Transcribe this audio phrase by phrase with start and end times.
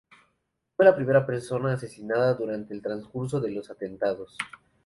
[0.75, 4.35] Fue la primera persona asesinada durante el transcurso de los atentados.